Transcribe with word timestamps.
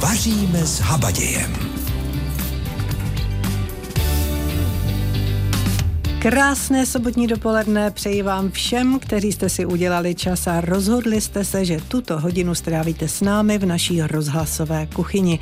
Vaříme 0.00 0.66
s 0.66 0.80
habadějem. 0.80 1.56
Krásné 6.18 6.86
sobotní 6.86 7.26
dopoledne 7.26 7.90
přeji 7.90 8.22
vám 8.22 8.50
všem, 8.50 8.98
kteří 8.98 9.32
jste 9.32 9.48
si 9.48 9.66
udělali 9.66 10.14
čas 10.14 10.46
a 10.46 10.60
rozhodli 10.60 11.20
jste 11.20 11.44
se, 11.44 11.64
že 11.64 11.80
tuto 11.88 12.20
hodinu 12.20 12.54
strávíte 12.54 13.08
s 13.08 13.20
námi 13.20 13.58
v 13.58 13.66
naší 13.66 14.02
rozhlasové 14.02 14.86
kuchyni, 14.86 15.38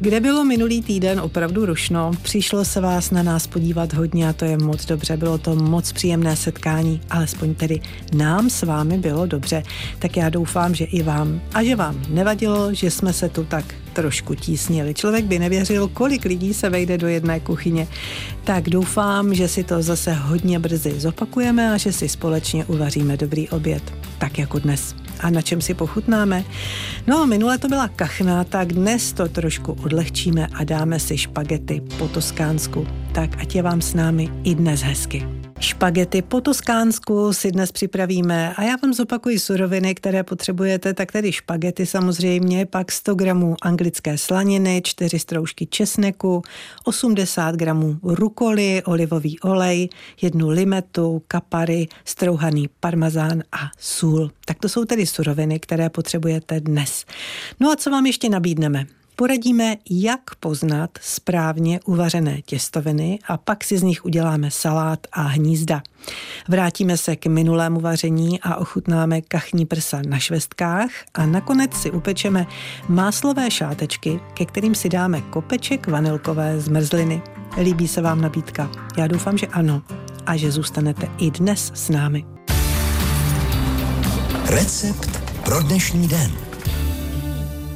kde 0.00 0.20
bylo 0.20 0.44
minulý 0.44 0.82
týden 0.82 1.20
opravdu 1.20 1.66
rušno. 1.66 2.10
Přišlo 2.22 2.64
se 2.64 2.80
vás 2.80 3.10
na 3.10 3.22
nás 3.22 3.46
podívat 3.46 3.92
hodně 3.92 4.28
a 4.28 4.32
to 4.32 4.44
je 4.44 4.58
moc 4.58 4.86
dobře, 4.86 5.16
bylo 5.16 5.38
to 5.38 5.54
moc 5.56 5.92
příjemné 5.92 6.36
setkání, 6.36 7.00
alespoň 7.10 7.54
tedy 7.54 7.80
nám 8.14 8.50
s 8.50 8.62
vámi 8.62 8.98
bylo 8.98 9.26
dobře. 9.26 9.62
Tak 9.98 10.16
já 10.16 10.28
doufám, 10.28 10.74
že 10.74 10.84
i 10.84 11.02
vám 11.02 11.40
a 11.54 11.62
že 11.62 11.76
vám 11.76 12.02
nevadilo, 12.08 12.74
že 12.74 12.90
jsme 12.90 13.12
se 13.12 13.28
tu 13.28 13.44
tak 13.44 13.64
trošku 13.98 14.34
tísnili. 14.34 14.94
Člověk 14.94 15.24
by 15.24 15.38
nevěřil, 15.38 15.88
kolik 15.88 16.24
lidí 16.24 16.54
se 16.54 16.70
vejde 16.70 16.98
do 16.98 17.08
jedné 17.08 17.40
kuchyně. 17.40 17.88
Tak 18.44 18.68
doufám, 18.68 19.34
že 19.34 19.48
si 19.48 19.64
to 19.64 19.82
zase 19.82 20.12
hodně 20.12 20.58
brzy 20.58 21.00
zopakujeme 21.00 21.72
a 21.72 21.76
že 21.76 21.92
si 21.92 22.08
společně 22.08 22.64
uvaříme 22.64 23.16
dobrý 23.16 23.48
oběd, 23.48 23.82
tak 24.18 24.38
jako 24.38 24.58
dnes. 24.58 24.94
A 25.20 25.30
na 25.30 25.42
čem 25.42 25.60
si 25.60 25.74
pochutnáme? 25.74 26.44
No, 27.06 27.26
minule 27.26 27.58
to 27.58 27.68
byla 27.68 27.88
kachna, 27.88 28.44
tak 28.44 28.72
dnes 28.72 29.12
to 29.12 29.28
trošku 29.28 29.72
odlehčíme 29.72 30.46
a 30.46 30.64
dáme 30.64 31.00
si 31.00 31.18
špagety 31.18 31.82
po 31.98 32.08
toskánsku. 32.08 32.86
Tak 33.12 33.42
ať 33.42 33.54
je 33.54 33.62
vám 33.62 33.82
s 33.82 33.94
námi 33.94 34.28
i 34.44 34.54
dnes 34.54 34.80
hezky. 34.80 35.37
Špagety 35.60 36.22
po 36.22 36.40
toskánsku 36.40 37.32
si 37.32 37.52
dnes 37.52 37.72
připravíme 37.72 38.54
a 38.54 38.62
já 38.62 38.76
vám 38.82 38.92
zopakuji 38.92 39.38
suroviny, 39.38 39.94
které 39.94 40.22
potřebujete, 40.22 40.94
tak 40.94 41.12
tedy 41.12 41.32
špagety 41.32 41.86
samozřejmě, 41.86 42.66
pak 42.66 42.92
100 42.92 43.14
gramů 43.14 43.56
anglické 43.62 44.18
slaniny, 44.18 44.82
4 44.84 45.18
stroužky 45.18 45.66
česneku, 45.66 46.42
80 46.84 47.54
gramů 47.54 47.98
rukoly, 48.02 48.82
olivový 48.84 49.40
olej, 49.40 49.88
jednu 50.22 50.48
limetu, 50.48 51.22
kapary, 51.28 51.88
strouhaný 52.04 52.68
parmazán 52.80 53.42
a 53.52 53.70
sůl. 53.78 54.30
Tak 54.44 54.58
to 54.58 54.68
jsou 54.68 54.84
tedy 54.84 55.06
suroviny, 55.06 55.60
které 55.60 55.90
potřebujete 55.90 56.60
dnes. 56.60 57.04
No 57.60 57.70
a 57.70 57.76
co 57.76 57.90
vám 57.90 58.06
ještě 58.06 58.28
nabídneme? 58.28 58.86
Poradíme, 59.20 59.76
jak 59.90 60.20
poznat 60.40 60.90
správně 61.00 61.80
uvařené 61.84 62.42
těstoviny 62.42 63.18
a 63.28 63.36
pak 63.36 63.64
si 63.64 63.78
z 63.78 63.82
nich 63.82 64.04
uděláme 64.04 64.50
salát 64.50 65.06
a 65.12 65.22
hnízda. 65.22 65.82
Vrátíme 66.48 66.96
se 66.96 67.16
k 67.16 67.26
minulému 67.26 67.80
vaření 67.80 68.40
a 68.40 68.56
ochutnáme 68.56 69.20
kachní 69.20 69.66
prsa 69.66 70.02
na 70.08 70.18
švestkách 70.18 70.90
a 71.14 71.26
nakonec 71.26 71.74
si 71.74 71.90
upečeme 71.90 72.46
máslové 72.88 73.50
šátečky, 73.50 74.20
ke 74.34 74.44
kterým 74.44 74.74
si 74.74 74.88
dáme 74.88 75.20
kopeček 75.20 75.86
vanilkové 75.86 76.60
zmrzliny. 76.60 77.22
Líbí 77.62 77.88
se 77.88 78.00
vám 78.00 78.20
nabídka? 78.20 78.70
Já 78.98 79.06
doufám, 79.06 79.38
že 79.38 79.46
ano 79.46 79.82
a 80.26 80.36
že 80.36 80.50
zůstanete 80.50 81.08
i 81.18 81.30
dnes 81.30 81.72
s 81.74 81.88
námi. 81.88 82.24
Recept 84.44 85.20
pro 85.44 85.62
dnešní 85.62 86.08
den. 86.08 86.47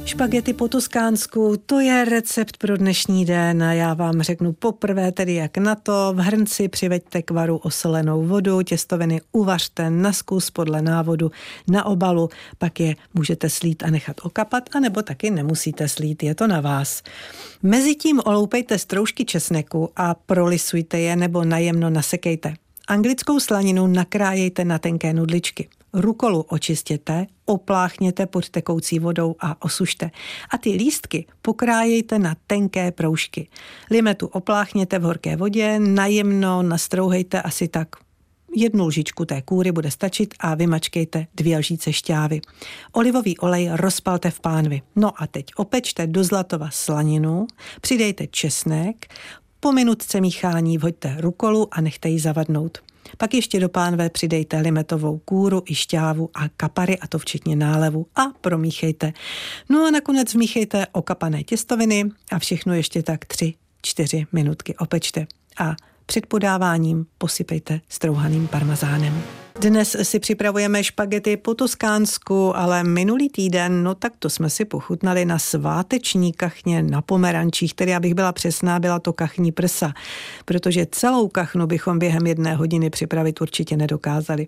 Špagety 0.05 0.53
po 0.53 0.67
toskánsku, 0.67 1.55
to 1.65 1.79
je 1.79 2.05
recept 2.05 2.57
pro 2.57 2.77
dnešní 2.77 3.25
den 3.25 3.61
já 3.71 3.93
vám 3.93 4.21
řeknu 4.21 4.53
poprvé 4.53 5.11
tedy 5.11 5.33
jak 5.33 5.57
na 5.57 5.75
to. 5.75 6.13
V 6.15 6.19
hrnci 6.19 6.67
přiveďte 6.67 7.21
k 7.21 7.31
varu 7.31 7.57
osolenou 7.57 8.25
vodu, 8.25 8.61
těstoviny 8.61 9.21
uvařte 9.31 9.89
na 9.89 10.13
zkus 10.13 10.51
podle 10.51 10.81
návodu 10.81 11.31
na 11.67 11.85
obalu, 11.85 12.29
pak 12.57 12.79
je 12.79 12.95
můžete 13.13 13.49
slít 13.49 13.83
a 13.83 13.89
nechat 13.89 14.17
okapat, 14.23 14.69
anebo 14.75 15.01
taky 15.01 15.31
nemusíte 15.31 15.87
slít, 15.87 16.23
je 16.23 16.35
to 16.35 16.47
na 16.47 16.61
vás. 16.61 17.03
Mezitím 17.63 18.21
oloupejte 18.25 18.79
stroužky 18.79 19.25
česneku 19.25 19.89
a 19.95 20.13
prolisujte 20.13 20.99
je 20.99 21.15
nebo 21.15 21.43
najemno 21.43 21.89
nasekejte. 21.89 22.53
Anglickou 22.87 23.39
slaninu 23.39 23.87
nakrájejte 23.87 24.65
na 24.65 24.79
tenké 24.79 25.13
nudličky. 25.13 25.69
Rukolu 25.93 26.41
očistěte, 26.41 27.27
opláchněte 27.45 28.25
pod 28.25 28.49
tekoucí 28.49 28.99
vodou 28.99 29.35
a 29.39 29.65
osušte. 29.65 30.11
A 30.49 30.57
ty 30.57 30.69
lístky 30.69 31.25
pokrájejte 31.41 32.19
na 32.19 32.35
tenké 32.47 32.91
proužky. 32.91 33.47
Limetu 33.91 34.27
opláchněte 34.27 34.99
v 34.99 35.03
horké 35.03 35.35
vodě, 35.35 35.79
najemno 35.79 36.61
nastrouhejte 36.61 37.41
asi 37.41 37.67
tak 37.67 37.87
Jednu 38.55 38.85
lžičku 38.85 39.25
té 39.25 39.41
kůry 39.41 39.71
bude 39.71 39.91
stačit 39.91 40.33
a 40.39 40.55
vymačkejte 40.55 41.27
dvě 41.35 41.57
lžíce 41.57 41.93
šťávy. 41.93 42.41
Olivový 42.91 43.37
olej 43.37 43.69
rozpalte 43.73 44.31
v 44.31 44.39
pánvi. 44.39 44.81
No 44.95 45.21
a 45.21 45.27
teď 45.27 45.45
opečte 45.55 46.07
do 46.07 46.23
zlatova 46.23 46.69
slaninu, 46.69 47.47
přidejte 47.81 48.27
česnek, 48.27 49.13
po 49.59 49.71
minutce 49.71 50.21
míchání 50.21 50.77
vhoďte 50.77 51.15
rukolu 51.19 51.67
a 51.71 51.81
nechte 51.81 52.09
ji 52.09 52.19
zavadnout. 52.19 52.77
Pak 53.17 53.33
ještě 53.33 53.59
do 53.59 53.69
pánve 53.69 54.09
přidejte 54.09 54.57
limetovou 54.57 55.17
kůru 55.17 55.63
i 55.65 55.75
šťávu 55.75 56.29
a 56.33 56.49
kapary, 56.49 56.99
a 56.99 57.07
to 57.07 57.19
včetně 57.19 57.55
nálevu 57.55 58.07
a 58.15 58.21
promíchejte. 58.41 59.13
No 59.69 59.85
a 59.85 59.91
nakonec 59.91 60.33
vmíchejte 60.33 60.87
okapané 60.91 61.43
těstoviny 61.43 62.03
a 62.31 62.39
všechno 62.39 62.73
ještě 62.73 63.03
tak 63.03 63.25
3-4 63.25 64.27
minutky 64.31 64.75
opečte. 64.75 65.27
A 65.59 65.75
před 66.05 66.25
podáváním 66.25 67.05
posypejte 67.17 67.81
strouhaným 67.89 68.47
parmazánem. 68.47 69.42
Dnes 69.59 69.95
si 70.03 70.19
připravujeme 70.19 70.83
špagety 70.83 71.37
po 71.37 71.53
toskánsku, 71.53 72.57
ale 72.57 72.83
minulý 72.83 73.29
týden, 73.29 73.83
no 73.83 73.95
tak 73.95 74.13
to 74.19 74.29
jsme 74.29 74.49
si 74.49 74.65
pochutnali 74.65 75.25
na 75.25 75.39
sváteční 75.39 76.33
kachně 76.33 76.83
na 76.83 77.01
pomerančích, 77.01 77.73
tedy 77.73 77.95
abych 77.95 78.13
byla 78.13 78.31
přesná, 78.31 78.79
byla 78.79 78.99
to 78.99 79.13
kachní 79.13 79.51
prsa, 79.51 79.93
protože 80.45 80.87
celou 80.91 81.27
kachnu 81.27 81.67
bychom 81.67 81.99
během 81.99 82.27
jedné 82.27 82.55
hodiny 82.55 82.89
připravit 82.89 83.41
určitě 83.41 83.77
nedokázali. 83.77 84.47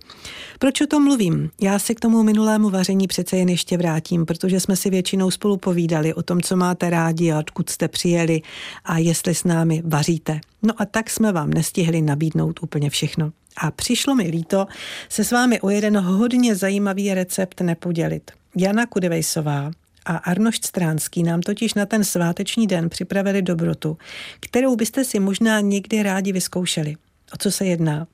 Proč 0.59 0.81
o 0.81 0.87
tom 0.87 1.03
mluvím? 1.03 1.49
Já 1.61 1.79
se 1.79 1.95
k 1.95 1.99
tomu 1.99 2.23
minulému 2.23 2.69
vaření 2.69 3.07
přece 3.07 3.37
jen 3.37 3.49
ještě 3.49 3.77
vrátím, 3.77 4.25
protože 4.25 4.59
jsme 4.59 4.75
si 4.75 4.89
většinou 4.89 5.31
spolu 5.31 5.57
povídali 5.57 6.13
o 6.13 6.23
tom, 6.23 6.41
co 6.41 6.55
máte 6.55 6.89
rádi 6.89 7.31
a 7.31 7.39
odkud 7.39 7.69
jste 7.69 7.87
přijeli 7.87 8.41
a 8.85 8.97
jestli 8.97 9.35
s 9.35 9.43
námi 9.43 9.81
vaříte. 9.85 10.39
No 10.63 10.73
a 10.77 10.85
tak 10.85 11.09
jsme 11.09 11.31
vám 11.31 11.49
nestihli 11.49 12.01
nabídnout 12.01 12.59
úplně 12.63 12.89
všechno. 12.89 13.31
A 13.57 13.71
přišlo 13.71 14.15
mi 14.15 14.23
líto 14.23 14.67
se 15.09 15.23
s 15.23 15.31
vámi 15.31 15.61
o 15.61 15.69
jeden 15.69 15.97
hodně 15.97 16.55
zajímavý 16.55 17.13
recept 17.13 17.61
nepodělit. 17.61 18.31
Jana 18.55 18.85
Kudevejsová 18.85 19.71
a 20.05 20.17
Arnošt 20.17 20.65
Stránský 20.65 21.23
nám 21.23 21.41
totiž 21.41 21.73
na 21.73 21.85
ten 21.85 22.03
sváteční 22.03 22.67
den 22.67 22.89
připravili 22.89 23.41
dobrotu, 23.41 23.97
kterou 24.39 24.75
byste 24.75 25.03
si 25.03 25.19
možná 25.19 25.59
někdy 25.59 26.03
rádi 26.03 26.31
vyzkoušeli. 26.31 26.95
O 27.33 27.37
co 27.37 27.51
se 27.51 27.65
jedná? 27.65 28.07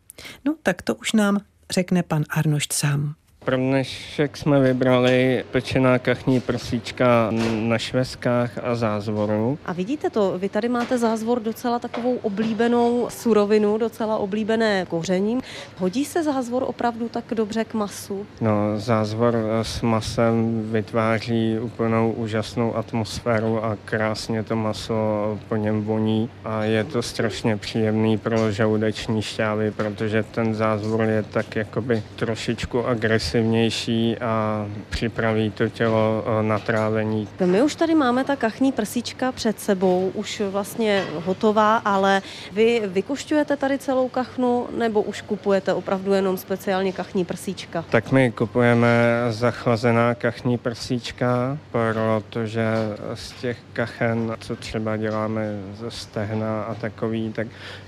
No, 0.46 0.56
tak 0.63 0.81
to 0.81 0.96
už 0.96 1.12
nám 1.12 1.41
řekne 1.72 2.03
pan 2.03 2.25
Arnošt 2.30 2.74
sám. 2.74 3.16
Pro 3.46 3.57
dnešek 3.57 4.38
jsme 4.38 4.59
vybrali 4.59 5.46
pečená 5.52 6.00
kachní 6.00 6.40
prsíčka 6.40 7.31
na 7.62 7.78
šveskách 7.78 8.52
a 8.63 8.75
zázvoru. 8.75 9.57
A 9.66 9.74
vidíte 9.74 10.09
to, 10.09 10.34
vy 10.38 10.50
tady 10.50 10.69
máte 10.69 10.97
zázvor 10.97 11.40
docela 11.41 11.80
takovou 11.80 12.16
oblíbenou 12.16 13.07
surovinu, 13.09 13.78
docela 13.78 14.18
oblíbené 14.18 14.85
koření. 14.85 15.40
Hodí 15.78 16.06
se 16.06 16.24
zázvor 16.24 16.63
opravdu 16.68 17.09
tak 17.09 17.25
dobře 17.31 17.63
k 17.63 17.74
masu? 17.74 18.25
No, 18.41 18.51
zázvor 18.75 19.35
s 19.62 19.81
masem 19.81 20.62
vytváří 20.72 21.59
úplnou 21.59 22.12
úžasnou 22.12 22.75
atmosféru 22.75 23.66
a 23.66 23.78
krásně 23.85 24.44
to 24.44 24.56
maso 24.56 25.40
po 25.50 25.56
něm 25.56 25.81
voní 25.81 26.30
a 26.44 26.63
je 26.63 26.84
to 26.84 27.01
strašně 27.01 27.57
příjemný 27.57 28.18
pro 28.18 28.51
žaludeční 28.51 29.22
šťávy, 29.22 29.72
protože 29.72 30.24
ten 30.24 30.56
zázvor 30.56 31.01
je 31.01 31.24
tak 31.24 31.56
jakoby 31.56 32.03
trošičku 32.16 32.85
agresivní 32.88 33.31
agresivnější 33.31 34.18
a 34.18 34.66
připraví 34.90 35.52
to 35.52 35.69
tělo 35.69 36.24
eh, 36.25 36.44
na 36.44 36.59
trávení. 36.59 37.28
My 37.46 37.62
už 37.62 37.75
tady 37.75 37.96
máme 37.96 38.24
ta 38.24 38.36
kachní 38.36 38.72
prsíčka 38.72 39.31
před 39.31 39.60
sebou, 39.60 40.12
už 40.13 40.42
vlastně 40.51 41.06
hotová, 41.25 41.78
ale 41.78 42.22
vy 42.51 42.81
vykušťujete 42.86 43.57
tady 43.57 43.78
celou 43.78 44.10
kachnu 44.10 44.68
nebo 44.78 45.01
už 45.01 45.22
kupujete 45.22 45.74
opravdu 45.74 46.13
jenom 46.13 46.38
speciálně 46.38 46.92
kachní 46.92 47.25
prsíčka? 47.25 47.86
Tak 47.89 48.12
my 48.12 48.31
kupujeme 48.31 48.88
zachlazená 49.30 50.16
kachní 50.16 50.57
prsíčka, 50.57 51.57
protože 51.72 52.66
z 53.13 53.31
těch 53.31 53.57
kachen, 53.74 54.36
co 54.39 54.56
třeba 54.56 54.98
děláme 54.98 55.42
ze 55.80 55.92
stehna 55.92 56.63
a 56.63 56.75
takový, 56.75 57.34
tak 57.34 57.48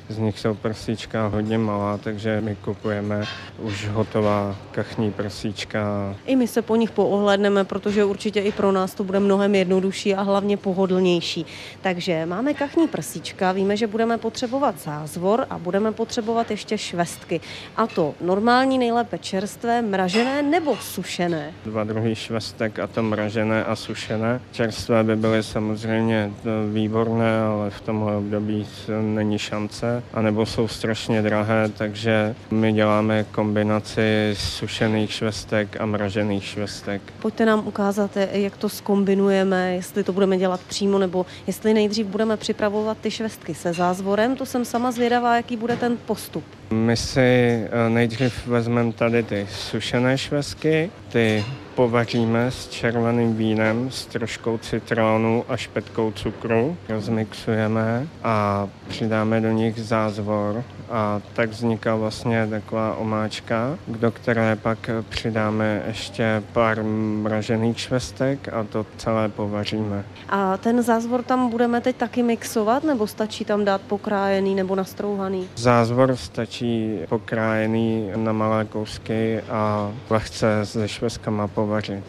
z 0.10 0.18
nich 0.18 0.40
jsou 0.40 0.54
prsíčka 0.54 1.28
hodně 1.28 1.58
malá, 1.58 1.98
takže 1.98 2.42
my 2.42 2.56
kupujeme 2.56 3.26
už 3.60 3.88
hotová 3.88 4.56
kachní 4.72 5.12
prsíčka 5.12 5.33
prsíčka. 5.34 6.16
I 6.26 6.36
my 6.36 6.48
se 6.48 6.62
po 6.62 6.76
nich 6.76 6.92
poohledneme, 6.92 7.64
protože 7.64 8.06
určitě 8.06 8.40
i 8.40 8.52
pro 8.52 8.72
nás 8.72 8.94
to 8.94 9.04
bude 9.04 9.20
mnohem 9.20 9.56
jednodušší 9.56 10.16
a 10.16 10.22
hlavně 10.22 10.58
pohodlnější. 10.58 11.46
Takže 11.82 12.26
máme 12.26 12.54
kachní 12.54 12.88
prsíčka, 12.88 13.52
víme, 13.52 13.78
že 13.78 13.88
budeme 13.88 14.18
potřebovat 14.18 14.76
zázvor 14.80 15.46
a 15.50 15.58
budeme 15.58 15.92
potřebovat 15.92 16.52
ještě 16.52 16.78
švestky. 16.78 17.42
A 17.76 17.88
to 17.88 18.14
normální, 18.22 18.78
nejlépe 18.78 19.18
čerstvé, 19.18 19.82
mražené 19.82 20.42
nebo 20.42 20.78
sušené. 20.78 21.54
Dva 21.66 21.84
druhy 21.84 22.16
švestek 22.16 22.80
a 22.80 22.88
to 22.88 23.04
mražené 23.04 23.66
a 23.66 23.76
sušené. 23.76 24.42
Čerstvé 24.52 25.04
by 25.04 25.16
byly 25.16 25.44
samozřejmě 25.44 26.32
výborné, 26.74 27.42
ale 27.42 27.70
v 27.70 27.82
tomhle 27.82 28.16
období 28.16 28.68
není 29.02 29.40
šance, 29.40 30.04
anebo 30.14 30.46
jsou 30.46 30.68
strašně 30.68 31.22
drahé, 31.22 31.70
takže 31.78 32.36
my 32.52 32.74
děláme 32.74 33.26
kombinaci 33.32 34.36
sušených 34.38 35.14
švestek 35.24 35.82
a 35.82 35.86
mražených 35.86 36.44
švestek. 36.44 37.02
Pojďte 37.22 37.46
nám 37.46 37.68
ukázat, 37.68 38.18
jak 38.32 38.58
to 38.58 38.70
skombinujeme, 38.70 39.76
jestli 39.76 40.04
to 40.04 40.14
budeme 40.14 40.38
dělat 40.38 40.60
přímo, 40.68 41.00
nebo 41.00 41.26
jestli 41.48 41.74
nejdřív 41.74 42.08
budeme 42.08 42.38
připravovat 42.38 42.98
ty 43.02 43.12
švestky 43.12 43.56
se 43.56 43.74
zázvorem. 43.74 44.36
To 44.36 44.46
jsem 44.46 44.66
sama 44.66 44.92
zvědavá, 44.92 45.36
jaký 45.36 45.58
bude 45.58 45.76
ten 45.76 45.98
postup. 46.06 46.44
My 46.74 46.98
si 46.98 47.20
eh, 47.20 47.90
nejdřív 47.90 48.48
vezmeme 48.48 48.94
tady 48.94 49.24
ty 49.24 49.48
sušené 49.52 50.18
švestky, 50.18 50.92
ty 51.12 51.46
povaříme 51.76 52.52
s 52.52 52.68
červeným 52.68 53.36
vínem, 53.36 53.92
s 53.92 54.06
troškou 54.06 54.58
citrónu 54.58 55.46
a 55.48 55.58
špetkou 55.58 56.12
cukru, 56.12 56.78
rozmixujeme 56.90 58.08
a 58.24 58.68
přidáme 58.88 59.42
do 59.42 59.52
nich 59.52 59.80
zázvor 59.80 60.64
a 60.90 61.22
tak 61.34 61.50
vzniká 61.50 61.96
vlastně 61.96 62.48
taková 62.50 62.96
omáčka, 62.96 63.78
do 63.88 64.12
které 64.12 64.56
pak 64.56 64.90
přidáme 65.10 65.82
ještě 65.88 66.44
pár 66.54 66.84
mražených 66.84 67.80
švestek 67.80 68.50
a 68.54 68.64
to 68.64 68.86
celé 68.98 69.30
povaříme. 69.30 70.06
A 70.30 70.58
ten 70.58 70.82
zázvor 70.82 71.24
tam 71.24 71.50
budeme 71.50 71.82
teď 71.82 71.96
taky 71.96 72.24
mixovat, 72.24 72.84
nebo 72.84 73.08
stačí 73.08 73.46
tam 73.46 73.66
dát 73.66 73.82
pokrájený 73.82 74.56
nebo 74.56 74.76
nastrouhaný? 74.76 75.48
Zázvor 75.56 76.16
stačí 76.16 76.63
pokrájený 77.10 78.12
na 78.16 78.32
malé 78.32 78.66
kousky 78.66 79.42
a 79.42 79.92
lehce 80.10 80.66
se 80.66 80.88
švestkama 80.88 81.48
povařit. 81.48 82.04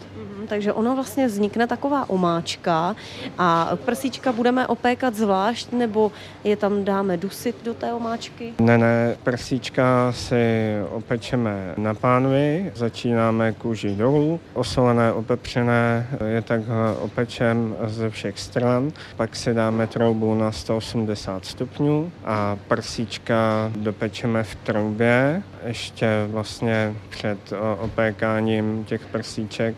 Takže 0.47 0.73
ono 0.73 0.95
vlastně 0.95 1.27
vznikne 1.27 1.67
taková 1.67 2.09
omáčka 2.09 2.95
a 3.37 3.71
prsíčka 3.85 4.31
budeme 4.31 4.67
opékat 4.67 5.15
zvlášť, 5.15 5.71
nebo 5.71 6.11
je 6.43 6.55
tam 6.55 6.83
dáme 6.83 7.17
dusit 7.17 7.55
do 7.63 7.73
té 7.73 7.93
omáčky? 7.93 8.53
Ne, 8.59 8.77
ne, 8.77 9.17
prsíčka 9.23 10.11
si 10.11 10.75
opečeme 10.89 11.73
na 11.77 11.93
pánvi, 11.93 12.71
začínáme 12.75 13.51
kůži 13.51 13.95
dolů, 13.95 14.39
osolené, 14.53 15.13
opepřené 15.13 16.07
je 16.25 16.41
takhle 16.41 16.95
opečem 16.95 17.75
ze 17.85 18.09
všech 18.09 18.39
stran, 18.39 18.91
pak 19.15 19.35
si 19.35 19.53
dáme 19.53 19.87
troubu 19.87 20.35
na 20.35 20.51
180 20.51 21.45
stupňů 21.45 22.11
a 22.25 22.57
prsíčka 22.67 23.71
dopečeme 23.75 24.43
v 24.43 24.55
troubě, 24.55 25.43
ještě 25.65 26.07
vlastně 26.27 26.93
před 27.09 27.37
opékáním 27.79 28.83
těch 28.85 29.05
prsíček 29.05 29.75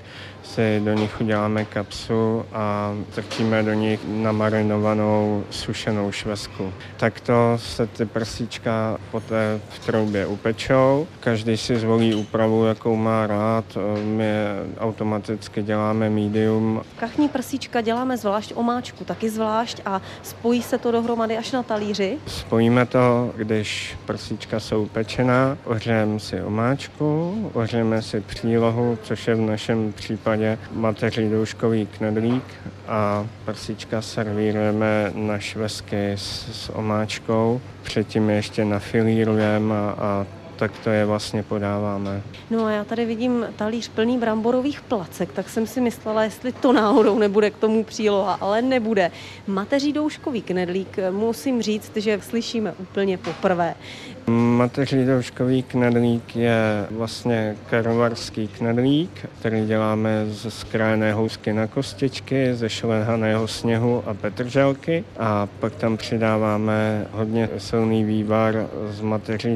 si 0.58 0.82
do 0.86 0.94
nich 0.94 1.22
uděláme 1.22 1.66
kapsu 1.66 2.46
a 2.54 2.94
trčíme 3.16 3.64
do 3.64 3.74
nich 3.74 4.00
namarinovanou 4.08 5.44
sušenou 5.50 6.12
švestku. 6.12 6.74
Takto 6.98 7.34
se 7.56 7.88
ty 7.88 8.06
prsíčka 8.06 8.98
poté 9.12 9.60
v 9.70 9.86
troubě 9.86 10.26
upečou. 10.26 11.08
Každý 11.20 11.58
si 11.58 11.76
zvolí 11.76 12.16
úpravu, 12.16 12.66
jakou 12.66 12.96
má 12.96 13.28
rád. 13.28 13.66
My 14.04 14.32
automaticky 14.80 15.64
děláme 15.64 16.10
medium. 16.10 16.82
Kachní 17.00 17.30
prsíčka 17.30 17.82
děláme 17.82 18.18
zvlášť 18.18 18.54
omáčku, 18.56 19.04
taky 19.04 19.30
zvlášť 19.30 19.82
a 19.86 20.02
spojí 20.24 20.62
se 20.62 20.78
to 20.78 20.92
dohromady 20.92 21.38
až 21.38 21.52
na 21.52 21.64
talíři? 21.64 22.18
Spojíme 22.28 22.86
to, 22.86 23.32
když 23.36 23.98
prsíčka 24.06 24.60
jsou 24.60 24.86
pečená, 24.86 25.58
ohřejeme 25.66 26.20
si 26.20 26.42
omáčku, 26.42 27.36
ohřejeme 27.54 28.02
si 28.02 28.22
přílohu, 28.22 28.98
což 29.04 29.28
je 29.28 29.36
v 29.36 29.42
našem 29.42 29.94
případě 29.94 30.47
případě 30.56 30.80
mateří 30.80 31.30
douškový 31.30 31.86
knedlík 31.86 32.44
a 32.88 33.28
prsička 33.46 34.02
servírujeme 34.02 35.12
na 35.16 35.40
švesky 35.40 36.12
s, 36.16 36.46
s 36.52 36.70
omáčkou. 36.76 37.62
Předtím 37.84 38.30
ještě 38.30 38.66
nafilírujeme 38.66 39.76
a, 39.76 39.96
a 40.00 40.26
tak 40.56 40.72
to 40.84 40.90
je 40.90 41.06
vlastně 41.06 41.44
podáváme. 41.44 42.22
No 42.52 42.66
a 42.66 42.72
já 42.72 42.84
tady 42.84 43.06
vidím 43.06 43.46
talíř 43.56 43.88
plný 43.90 44.18
bramborových 44.18 44.82
placek, 44.82 45.32
tak 45.34 45.50
jsem 45.50 45.68
si 45.68 45.82
myslela, 45.82 46.24
jestli 46.24 46.52
to 46.52 46.74
náhodou 46.74 47.20
nebude 47.20 47.50
k 47.50 47.58
tomu 47.58 47.84
příloha, 47.84 48.38
ale 48.42 48.62
nebude. 48.62 49.12
Mateří 49.48 49.94
douškový 49.94 50.42
knedlík, 50.42 50.98
musím 51.12 51.62
říct, 51.62 51.92
že 51.96 52.20
slyšíme 52.22 52.74
úplně 52.80 53.18
poprvé. 53.18 53.76
Mateří 54.30 55.06
knedlík 55.64 56.36
je 56.36 56.88
vlastně 56.92 57.56
karvarský 57.70 58.48
knedlík, 58.48 59.26
který 59.40 59.66
děláme 59.68 60.26
ze 60.28 60.52
skrájené 60.52 61.14
housky 61.14 61.54
na 61.54 61.68
kostičky, 61.68 62.56
ze 62.56 62.70
šlehaného 62.70 63.48
sněhu 63.48 64.04
a 64.06 64.14
petrželky 64.14 65.04
a 65.20 65.48
pak 65.60 65.76
tam 65.76 65.98
přidáváme 65.98 67.08
hodně 67.12 67.50
silný 67.58 68.04
vývar 68.04 68.68
z 68.90 69.02
mateří 69.02 69.56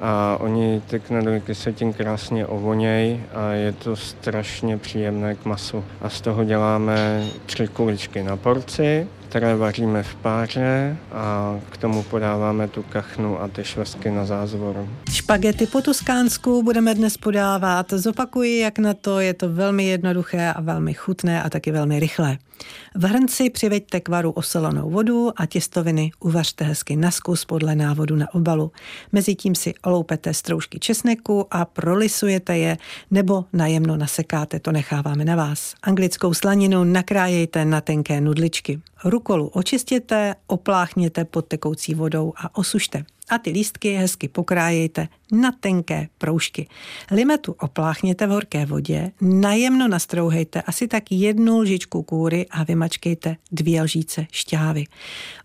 a 0.00 0.36
oni 0.40 0.82
ty 0.86 1.00
knedlíky 1.00 1.54
se 1.54 1.72
tím 1.72 1.92
krásně 1.92 2.46
ovonějí 2.46 3.22
a 3.34 3.52
je 3.52 3.72
to 3.72 3.96
strašně 3.96 4.78
příjemné 4.78 5.34
k 5.34 5.44
masu. 5.44 5.84
A 6.00 6.08
z 6.08 6.20
toho 6.20 6.44
děláme 6.44 7.24
tři 7.46 7.68
kuličky 7.68 8.22
na 8.22 8.36
porci, 8.36 9.06
které 9.34 9.56
vaříme 9.56 10.02
v 10.02 10.14
páře 10.14 10.96
a 11.12 11.58
k 11.70 11.76
tomu 11.76 12.02
podáváme 12.02 12.68
tu 12.68 12.82
kachnu 12.82 13.42
a 13.42 13.48
ty 13.48 13.64
švestky 13.64 14.10
na 14.10 14.26
zázvoru. 14.26 14.88
Špagety 15.10 15.66
po 15.66 15.82
tuskánsku 15.82 16.62
budeme 16.62 16.94
dnes 16.94 17.16
podávat. 17.16 17.92
Zopakuji, 17.92 18.58
jak 18.58 18.78
na 18.78 18.94
to 18.94 19.20
je 19.20 19.34
to 19.34 19.48
velmi 19.48 19.84
jednoduché 19.84 20.52
a 20.52 20.60
velmi 20.60 20.94
chutné 20.94 21.42
a 21.42 21.50
taky 21.50 21.70
velmi 21.70 22.00
rychlé. 22.00 22.38
V 22.94 23.04
hrnci 23.04 23.50
přiveďte 23.50 24.00
k 24.00 24.08
varu 24.08 24.30
osolonou 24.30 24.90
vodu 24.90 25.32
a 25.36 25.46
těstoviny 25.46 26.10
uvařte 26.20 26.64
hezky 26.64 26.96
na 26.96 27.10
zkus 27.10 27.44
podle 27.44 27.74
návodu 27.74 28.16
na 28.16 28.34
obalu. 28.34 28.72
Mezitím 29.12 29.54
si 29.54 29.74
oloupete 29.84 30.34
stroužky 30.34 30.78
česneku 30.78 31.46
a 31.50 31.64
prolisujete 31.64 32.58
je 32.58 32.78
nebo 33.10 33.44
najemno 33.52 33.96
nasekáte, 33.96 34.60
to 34.60 34.72
necháváme 34.72 35.24
na 35.24 35.36
vás. 35.36 35.74
Anglickou 35.82 36.34
slaninu 36.34 36.84
nakrájejte 36.84 37.64
na 37.64 37.80
tenké 37.80 38.20
nudličky. 38.20 38.80
Rukolu 39.04 39.48
očistěte, 39.48 40.34
opláchněte 40.46 41.24
pod 41.24 41.46
tekoucí 41.46 41.94
vodou 41.94 42.32
a 42.36 42.58
osušte 42.58 43.04
a 43.30 43.38
ty 43.38 43.50
lístky 43.50 43.94
hezky 43.94 44.28
pokrájejte 44.28 45.08
na 45.32 45.52
tenké 45.60 46.08
proužky. 46.18 46.68
Limetu 47.10 47.56
opláchněte 47.60 48.26
v 48.26 48.30
horké 48.30 48.66
vodě, 48.66 49.12
najemno 49.20 49.88
nastrouhejte 49.88 50.62
asi 50.62 50.88
tak 50.88 51.12
jednu 51.12 51.58
lžičku 51.58 52.02
kůry 52.02 52.46
a 52.50 52.64
vymačkejte 52.64 53.36
dvě 53.52 53.82
lžíce 53.82 54.26
šťávy. 54.30 54.84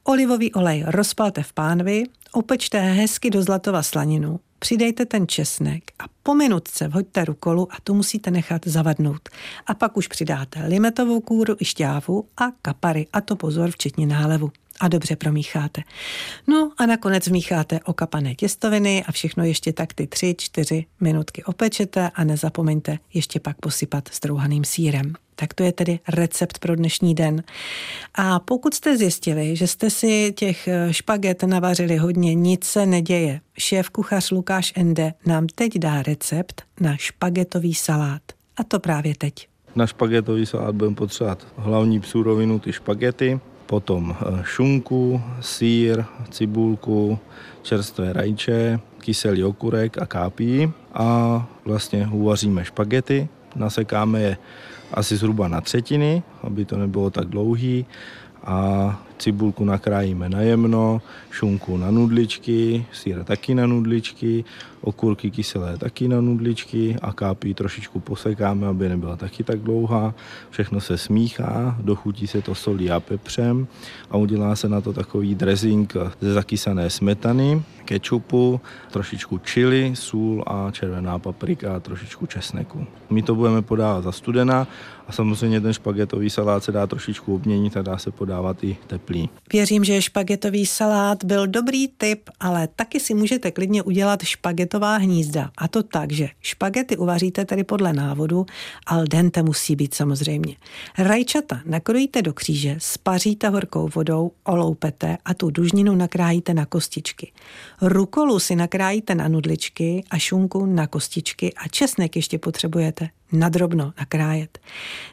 Olivový 0.04 0.54
olej 0.54 0.84
rozpalte 0.88 1.44
v 1.44 1.54
pánvi, 1.54 2.04
opečte 2.32 2.80
hezky 2.80 3.30
do 3.30 3.44
zlatova 3.44 3.84
slaninu, 3.84 4.40
přidejte 4.60 5.06
ten 5.06 5.28
česnek 5.28 5.84
a 6.00 6.04
po 6.24 6.36
minutce 6.36 6.88
vhoďte 6.88 7.26
rukolu 7.26 7.68
a 7.72 7.76
tu 7.84 7.94
musíte 7.94 8.32
nechat 8.32 8.62
zavadnout. 8.66 9.30
A 9.68 9.74
pak 9.74 9.98
už 9.98 10.08
přidáte 10.08 10.66
limetovou 10.68 11.22
kůru 11.22 11.56
i 11.60 11.66
šťávu 11.66 12.26
a 12.38 12.44
kapary 12.62 13.08
a 13.14 13.22
to 13.22 13.36
pozor 13.36 13.72
včetně 13.72 14.08
nálevu 14.08 14.52
a 14.80 14.88
dobře 14.88 15.16
promícháte. 15.16 15.82
No 16.48 16.72
a 16.78 16.86
nakonec 16.86 17.28
mícháte 17.28 17.80
okapané 17.86 18.36
těstoviny 18.36 19.04
a 19.08 19.12
všechno 19.12 19.44
ještě 19.44 19.74
tak 19.74 19.94
ty 19.94 20.08
tři, 20.08 20.36
čtyři 20.38 20.86
minutky 21.02 21.44
opečete 21.44 22.10
a 22.10 22.24
nezapomeňte 22.24 23.00
ještě 23.14 23.40
pak 23.40 23.58
posypat 23.58 24.08
strouhaným 24.12 24.64
sírem. 24.64 25.14
Tak 25.40 25.54
to 25.54 25.64
je 25.64 25.72
tedy 25.72 26.00
recept 26.08 26.60
pro 26.60 26.76
dnešní 26.76 27.16
den. 27.16 27.44
A 28.16 28.40
pokud 28.40 28.74
jste 28.74 28.98
zjistili, 28.98 29.56
že 29.56 29.68
jste 29.68 29.90
si 29.90 30.34
těch 30.36 30.68
eh, 30.68 30.94
špaget 30.94 31.44
navařili 31.44 31.98
hodně, 31.98 32.36
nic 32.36 32.66
se 32.66 32.86
neděje. 32.86 33.42
Šéf 33.58 33.90
kuchař 33.90 34.32
Lukáš 34.32 34.74
Ende 34.76 35.14
nám 35.26 35.48
teď 35.48 35.78
dá 35.78 36.04
recept 36.04 36.64
na 36.80 36.98
špagetový 36.98 37.74
salát. 37.74 38.22
A 38.58 38.64
to 38.64 38.80
právě 38.80 39.14
teď. 39.18 39.48
Na 39.76 39.88
špagetový 39.88 40.46
salát 40.46 40.76
budeme 40.76 40.96
potřebovat 40.96 41.48
hlavní 41.58 42.02
surovinu, 42.04 42.60
ty 42.60 42.74
špagety, 42.74 43.40
potom 43.66 44.16
eh, 44.20 44.44
šunku, 44.44 45.22
sír, 45.42 46.06
cibulku, 46.30 47.20
čerstvé 47.62 48.14
rajče, 48.14 48.80
kyselý 48.98 49.44
okurek 49.44 49.98
a 49.98 50.06
kápí 50.06 50.72
a 50.94 51.48
vlastně 51.66 52.10
uvaříme 52.12 52.66
špagety, 52.66 53.28
nasekáme 53.56 54.22
je 54.22 54.38
asi 54.94 55.18
zhruba 55.18 55.48
na 55.48 55.62
třetiny, 55.62 56.24
aby 56.44 56.66
to 56.66 56.78
nebylo 56.78 57.10
tak 57.10 57.28
dlouhý. 57.28 57.86
A 58.44 59.02
cibulku 59.20 59.66
nakrájíme 59.66 60.30
na 60.30 60.42
jemno, 60.42 61.02
šunku 61.32 61.78
na 61.78 61.92
nudličky, 61.92 62.86
síra 62.92 63.24
taky 63.24 63.56
na 63.56 63.68
nudličky, 63.68 64.46
okurky 64.82 65.32
kyselé 65.32 65.78
taky 65.78 66.08
na 66.08 66.22
nudličky 66.22 66.96
a 67.02 67.14
kápí 67.14 67.54
trošičku 67.54 68.00
posekáme, 68.00 68.68
aby 68.68 68.90
nebyla 68.90 69.16
taky 69.16 69.44
tak 69.44 69.60
dlouhá. 69.60 70.14
Všechno 70.50 70.82
se 70.82 70.98
smíchá, 70.98 71.76
dochutí 71.82 72.28
se 72.28 72.42
to 72.42 72.56
solí 72.56 72.92
a 72.92 73.00
pepřem 73.00 73.68
a 74.12 74.18
udělá 74.18 74.56
se 74.56 74.70
na 74.70 74.82
to 74.82 74.94
takový 74.94 75.36
dressing 75.36 75.94
ze 76.22 76.34
zakysané 76.34 76.90
smetany, 76.90 77.64
kečupu, 77.86 78.62
trošičku 78.92 79.38
čili, 79.38 79.92
sůl 79.96 80.44
a 80.48 80.72
červená 80.72 81.20
paprika 81.20 81.76
a 81.76 81.80
trošičku 81.80 82.26
česneku. 82.26 82.88
My 83.10 83.22
to 83.22 83.36
budeme 83.36 83.62
podávat 83.62 84.04
za 84.04 84.12
studena 84.12 84.68
a 85.08 85.12
samozřejmě 85.12 85.62
ten 85.62 85.74
špagetový 85.74 86.30
salát 86.30 86.64
se 86.64 86.72
dá 86.72 86.88
trošičku 86.88 87.36
obměnit 87.36 87.78
a 87.78 87.82
dá 87.82 87.98
se 87.98 88.12
podávat 88.12 88.64
i 88.64 88.78
teplý. 89.10 89.30
Věřím, 89.54 89.84
že 89.84 90.02
špagetový 90.02 90.66
salát 90.66 91.24
byl 91.24 91.48
dobrý 91.48 91.88
tip, 91.88 92.30
ale 92.40 92.68
taky 92.76 93.00
si 93.00 93.14
můžete 93.14 93.52
klidně 93.52 93.84
udělat 93.84 94.24
špagetová 94.24 94.98
hnízda. 94.98 95.52
A 95.58 95.68
to 95.68 95.84
tak, 95.84 96.12
že 96.12 96.30
špagety 96.42 96.98
uvaříte 96.98 97.46
tedy 97.46 97.64
podle 97.64 97.94
návodu, 97.94 98.46
al 98.86 99.06
dente 99.06 99.44
musí 99.44 99.76
být 99.76 99.94
samozřejmě. 99.94 100.56
Rajčata 100.98 101.62
nakrojíte 101.66 102.22
do 102.22 102.34
kříže, 102.34 102.76
spaříte 102.78 103.50
horkou 103.50 103.90
vodou, 103.96 104.32
oloupete 104.44 105.18
a 105.26 105.34
tu 105.34 105.50
dužninu 105.50 105.96
nakrájíte 105.96 106.54
na 106.54 106.66
kostičky. 106.66 107.32
Rukolu 107.82 108.40
si 108.40 108.56
nakrájíte 108.56 109.16
na 109.16 109.28
nudličky 109.28 110.04
a 110.10 110.18
šunku 110.18 110.66
na 110.66 110.88
kostičky 110.88 111.54
a 111.54 111.68
česnek 111.68 112.16
ještě 112.16 112.38
potřebujete 112.38 113.10
nadrobno 113.32 113.94
nakrájet. 114.00 114.60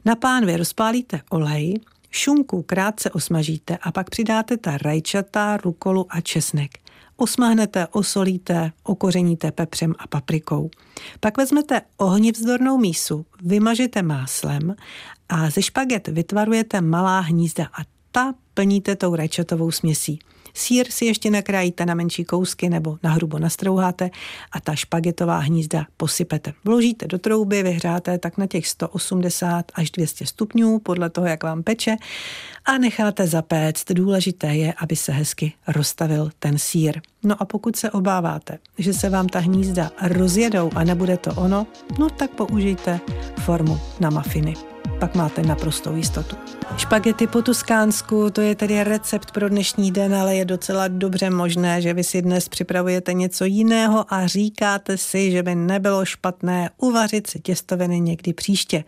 Na 0.04 0.16
pánvi 0.16 0.56
rozpálíte 0.56 1.20
olej, 1.30 1.74
šunku 2.10 2.62
krátce 2.62 3.10
osmažíte 3.10 3.76
a 3.82 3.92
pak 3.92 4.10
přidáte 4.10 4.56
ta 4.56 4.78
rajčata, 4.78 5.56
rukolu 5.56 6.06
a 6.08 6.20
česnek. 6.20 6.70
Osmahnete, 7.16 7.86
osolíte, 7.86 8.72
okořeníte 8.82 9.52
pepřem 9.52 9.94
a 9.98 10.06
paprikou. 10.06 10.70
Pak 11.20 11.36
vezmete 11.36 11.80
ohnivzdornou 11.96 12.78
mísu, 12.78 13.26
vymažete 13.42 14.02
máslem 14.02 14.76
a 15.28 15.50
ze 15.50 15.62
špaget 15.62 16.08
vytvarujete 16.08 16.80
malá 16.80 17.20
hnízda 17.20 17.64
a 17.64 17.84
ta 18.12 18.34
plníte 18.54 18.96
tou 18.96 19.14
rajčatovou 19.14 19.70
směsí. 19.70 20.18
Sír 20.56 20.90
si 20.90 21.04
ještě 21.04 21.30
nakrájíte 21.30 21.86
na 21.86 21.94
menší 21.94 22.24
kousky 22.24 22.68
nebo 22.68 22.98
na 23.02 23.10
hrubo 23.10 23.38
nastrouháte 23.38 24.10
a 24.52 24.60
ta 24.60 24.74
špagetová 24.74 25.38
hnízda 25.38 25.86
posypete. 25.96 26.52
Vložíte 26.64 27.06
do 27.06 27.18
trouby, 27.18 27.62
vyhřáte 27.62 28.18
tak 28.18 28.38
na 28.38 28.46
těch 28.46 28.66
180 28.66 29.72
až 29.74 29.90
200 29.90 30.26
stupňů, 30.26 30.78
podle 30.78 31.10
toho, 31.10 31.26
jak 31.26 31.42
vám 31.42 31.62
peče 31.62 31.96
a 32.64 32.78
necháte 32.78 33.26
zapéct. 33.26 33.92
Důležité 33.92 34.54
je, 34.54 34.72
aby 34.72 34.96
se 34.96 35.12
hezky 35.12 35.52
rozstavil 35.68 36.30
ten 36.38 36.58
sír. 36.58 37.00
No 37.22 37.42
a 37.42 37.44
pokud 37.44 37.76
se 37.76 37.90
obáváte, 37.90 38.58
že 38.78 38.92
se 38.92 39.10
vám 39.10 39.26
ta 39.26 39.38
hnízda 39.38 39.90
rozjedou 40.02 40.70
a 40.74 40.84
nebude 40.84 41.16
to 41.16 41.30
ono, 41.34 41.66
no 41.98 42.10
tak 42.10 42.30
použijte 42.30 43.00
formu 43.40 43.80
na 44.00 44.10
mafiny 44.10 44.75
pak 44.98 45.14
máte 45.14 45.42
naprostou 45.42 45.96
jistotu. 45.96 46.36
Špagety 46.76 47.26
po 47.26 47.42
tuskánsku, 47.42 48.30
to 48.30 48.40
je 48.40 48.54
tedy 48.54 48.84
recept 48.84 49.30
pro 49.30 49.48
dnešní 49.48 49.92
den, 49.92 50.14
ale 50.14 50.36
je 50.36 50.44
docela 50.44 50.88
dobře 50.88 51.30
možné, 51.30 51.82
že 51.82 51.94
vy 51.94 52.04
si 52.04 52.22
dnes 52.22 52.48
připravujete 52.48 53.12
něco 53.12 53.44
jiného 53.44 54.14
a 54.14 54.26
říkáte 54.26 54.96
si, 54.96 55.30
že 55.30 55.42
by 55.42 55.54
nebylo 55.54 56.04
špatné 56.04 56.70
uvařit 56.76 57.26
si 57.26 57.40
těstoviny 57.40 58.00
někdy 58.00 58.32
příště. 58.32 58.84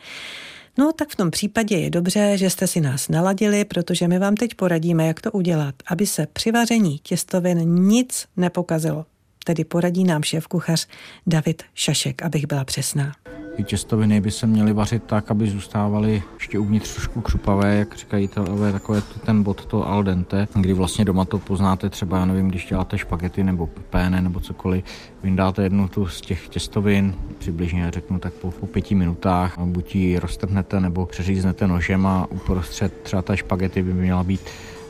No 0.79 0.93
tak 0.93 1.09
v 1.09 1.17
tom 1.17 1.31
případě 1.31 1.77
je 1.77 1.91
dobře, 1.91 2.33
že 2.39 2.51
jste 2.51 2.67
si 2.67 2.81
nás 2.81 3.09
naladili, 3.09 3.65
protože 3.65 4.09
my 4.09 4.19
vám 4.19 4.35
teď 4.35 4.55
poradíme, 4.55 5.07
jak 5.07 5.21
to 5.21 5.33
udělat, 5.33 5.75
aby 5.87 6.07
se 6.07 6.27
při 6.33 6.53
vaření 6.53 6.99
těstovin 6.99 7.59
nic 7.59 8.27
nepokazilo. 8.37 9.07
Tedy 9.45 9.65
poradí 9.65 10.05
nám 10.05 10.23
šéf 10.23 10.47
kuchař 10.47 10.87
David 11.27 11.63
Šašek, 11.75 12.23
abych 12.23 12.47
byla 12.47 12.65
přesná. 12.65 13.13
Ty 13.59 13.65
těstoviny 13.65 14.21
by 14.21 14.31
se 14.31 14.47
měly 14.47 14.73
vařit 14.73 15.03
tak, 15.03 15.31
aby 15.31 15.51
zůstávaly 15.51 16.23
ještě 16.35 16.59
uvnitř 16.59 16.95
trošku 16.95 17.21
křupavé, 17.21 17.77
jak 17.77 17.97
říkají 17.97 18.29
to, 18.29 18.45
takové 18.73 19.01
to, 19.01 19.19
ten 19.19 19.43
bod 19.43 19.67
to 19.67 19.89
al 19.89 20.03
dente, 20.03 20.49
kdy 20.55 20.73
vlastně 20.73 21.05
doma 21.05 21.25
to 21.25 21.39
poznáte 21.39 21.91
třeba, 21.91 22.19
já 22.19 22.25
nevím, 22.25 22.49
když 22.49 22.67
děláte 22.67 22.99
špagety 22.99 23.45
nebo 23.45 23.67
péne 23.91 24.23
nebo 24.23 24.41
cokoliv, 24.41 24.85
vyndáte 25.23 25.63
jednu 25.63 25.89
tu 25.89 26.07
z 26.07 26.21
těch 26.21 26.49
těstovin, 26.49 27.15
přibližně 27.39 27.91
řeknu 27.91 28.19
tak 28.19 28.33
po, 28.33 28.51
po 28.51 28.67
pěti 28.67 28.95
minutách, 28.95 29.59
buď 29.59 29.95
ji 29.95 30.19
roztrhnete 30.19 30.81
nebo 30.81 31.07
přeříznete 31.07 31.67
nožem 31.67 32.07
a 32.07 32.27
uprostřed 32.31 33.01
třeba 33.03 33.23
té 33.23 33.37
špagety 33.37 33.83
by 33.83 33.93
měla 33.93 34.25
být 34.25 34.41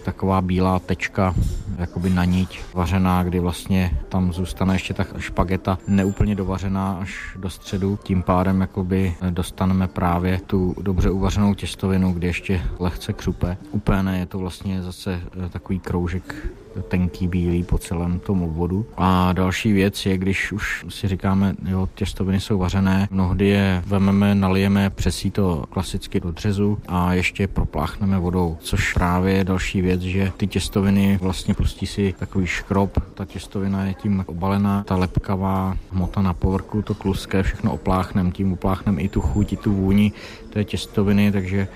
taková 0.08 0.40
bílá 0.40 0.78
tečka 0.78 1.34
jakoby 1.78 2.10
na 2.10 2.24
niť 2.24 2.60
vařená, 2.74 3.22
kdy 3.22 3.40
vlastně 3.40 3.98
tam 4.08 4.32
zůstane 4.32 4.74
ještě 4.74 4.94
ta 4.94 5.04
špageta 5.18 5.78
neúplně 5.88 6.34
dovařená 6.34 6.98
až 7.00 7.36
do 7.36 7.50
středu. 7.50 7.98
Tím 8.02 8.22
pádem 8.22 8.60
jakoby 8.60 9.14
dostaneme 9.30 9.88
právě 9.88 10.40
tu 10.46 10.74
dobře 10.80 11.10
uvařenou 11.10 11.54
těstovinu, 11.54 12.12
kdy 12.12 12.26
ještě 12.26 12.62
lehce 12.78 13.12
křupe. 13.12 13.56
Úplně 13.70 14.18
je 14.18 14.26
to 14.26 14.38
vlastně 14.38 14.82
zase 14.82 15.20
takový 15.50 15.78
kroužek 15.78 16.48
tenký 16.88 17.28
bílý 17.28 17.62
po 17.62 17.78
celém 17.78 18.18
tom 18.18 18.42
obvodu. 18.42 18.86
A 18.96 19.32
další 19.32 19.72
věc 19.72 20.06
je, 20.06 20.18
když 20.18 20.52
už 20.52 20.86
si 20.88 21.08
říkáme, 21.08 21.54
jo, 21.68 21.88
těstoviny 21.94 22.40
jsou 22.40 22.58
vařené, 22.58 23.08
mnohdy 23.10 23.48
je 23.48 23.82
vememe, 23.86 24.34
nalijeme 24.34 24.90
přesí 24.90 25.30
to 25.30 25.64
klasicky 25.70 26.20
do 26.20 26.30
dřezu 26.32 26.78
a 26.88 27.12
ještě 27.14 27.48
propláchneme 27.48 28.18
vodou, 28.18 28.56
což 28.60 28.92
právě 28.92 29.34
je 29.34 29.44
další 29.44 29.80
věc, 29.80 30.00
že 30.00 30.32
ty 30.36 30.46
těstoviny 30.46 31.18
vlastně 31.22 31.54
pustí 31.54 31.86
si 31.86 32.14
takový 32.18 32.46
škrob, 32.46 32.98
ta 33.14 33.24
těstovina 33.24 33.84
je 33.84 33.94
tím 33.94 34.24
obalená, 34.26 34.84
ta 34.84 34.96
lepkavá 34.96 35.76
hmota 35.92 36.22
na 36.22 36.32
povrchu, 36.32 36.82
to 36.82 36.94
kluské, 36.94 37.42
všechno 37.42 37.72
opláchnem, 37.72 38.32
tím 38.32 38.52
opláchnem 38.52 38.98
i 38.98 39.08
tu 39.08 39.20
chuť, 39.20 39.52
i 39.52 39.56
tu 39.56 39.72
vůni 39.72 40.12
té 40.50 40.64
těstoviny, 40.64 41.32
takže 41.32 41.68